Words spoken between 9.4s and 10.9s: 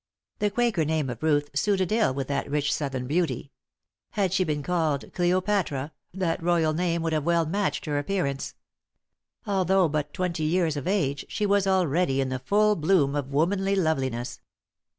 Although but twenty years of